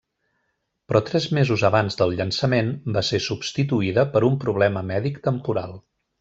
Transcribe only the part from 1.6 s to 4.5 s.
abans del llançament va ser substituïda per un